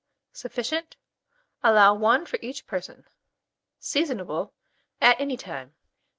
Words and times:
Sufficient. 0.33 0.95
Allow 1.61 1.93
1 1.93 2.25
for 2.25 2.39
each 2.41 2.65
person. 2.65 3.05
Seasonable 3.79 4.51
at 4.99 5.21
any 5.21 5.37
time. 5.37 5.75